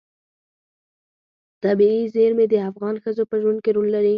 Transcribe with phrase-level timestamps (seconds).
[1.63, 4.09] طبیعي زیرمې د افغان ښځو په ژوند کې رول لري.